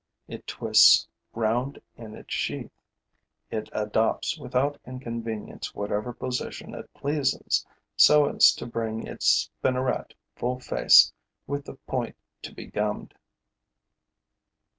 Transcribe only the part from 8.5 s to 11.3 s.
to bring its spinneret full face